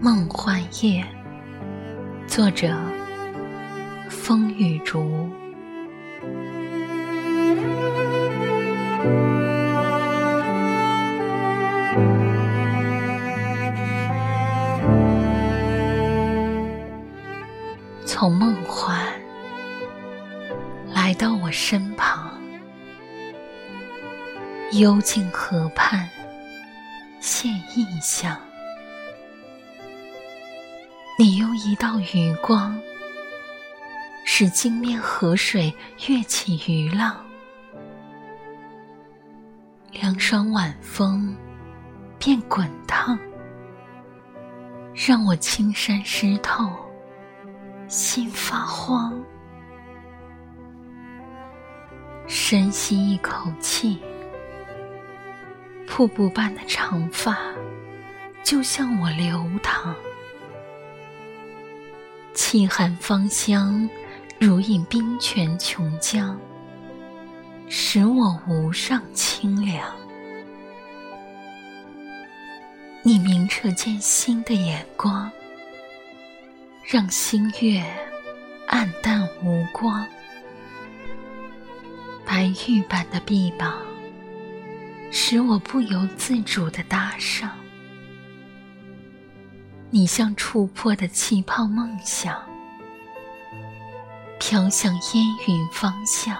[0.00, 1.02] 梦幻夜，
[2.26, 2.76] 作者：
[4.10, 5.30] 风雨竹。
[18.06, 18.96] 从梦幻
[20.94, 22.33] 来到我身旁，
[24.80, 26.08] 幽静河畔
[27.20, 28.36] 现异象。
[31.16, 32.76] 你用一道余光，
[34.24, 35.72] 使镜面河水
[36.08, 37.24] 跃起鱼浪，
[39.92, 41.36] 凉爽晚风
[42.18, 43.16] 变滚烫，
[44.92, 46.68] 让我青衫湿透。
[47.86, 49.14] 心发慌，
[52.26, 54.02] 深吸一口气，
[55.96, 57.38] 瀑布般的长发
[58.42, 59.94] 就向我流淌，
[62.34, 63.88] 气寒芳香
[64.40, 66.34] 如饮冰泉琼浆，
[67.68, 69.88] 使我无上清凉。
[73.04, 75.30] 你明澈见心的眼光。
[76.82, 77.80] 让星月
[78.66, 80.04] 暗淡无光，
[82.26, 83.78] 白玉般的臂膀
[85.16, 87.48] 使我不由自主的搭上。
[89.88, 92.36] 你像触破的气泡梦想，
[94.40, 96.36] 飘向烟云方向。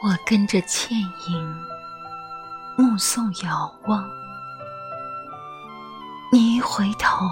[0.00, 0.96] 我跟着倩
[1.28, 1.56] 影，
[2.78, 4.08] 目送遥望。
[6.30, 7.26] 你一回头，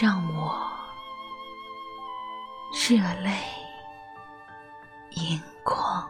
[0.00, 0.68] 让我
[2.72, 3.61] 热泪。
[5.16, 6.08] 眼眶。